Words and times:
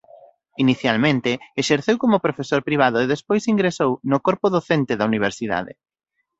Inicialmente 0.63 1.31
exerceu 1.61 1.95
como 2.03 2.23
profesor 2.25 2.61
privado 2.69 2.97
e 3.01 3.09
despois 3.13 3.49
ingresou 3.53 3.91
no 4.11 4.17
corpo 4.27 4.47
docente 4.55 4.93
da 4.99 5.07
universidade. 5.11 5.73